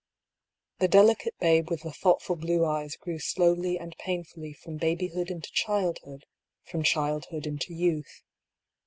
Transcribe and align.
The 0.79 0.87
delicate 0.87 1.35
babe 1.39 1.69
with 1.69 1.83
the 1.83 1.91
thoughtful 1.93 2.35
blue 2.35 2.65
eyes 2.65 2.95
grew 2.95 3.19
slowly 3.19 3.77
and 3.77 3.95
painfully 3.99 4.51
from 4.51 4.77
babyhood 4.77 5.29
into 5.29 5.51
child 5.53 5.99
hood, 6.03 6.25
from 6.63 6.81
childhood 6.81 7.45
into 7.45 7.71
youth. 7.75 8.23